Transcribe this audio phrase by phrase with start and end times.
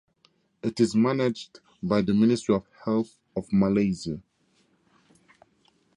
[0.63, 4.19] It is managed by the Ministry of Health of Malaysia.